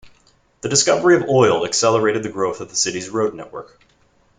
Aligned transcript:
The 0.61 0.69
discovery 0.69 1.15
of 1.15 1.29
oil 1.29 1.63
accelerated 1.63 2.23
the 2.23 2.29
growth 2.31 2.59
of 2.59 2.69
the 2.69 2.75
city's 2.75 3.11
road 3.11 3.35
network. 3.35 3.79